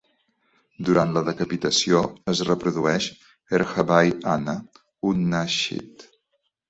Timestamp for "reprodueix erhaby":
2.49-4.17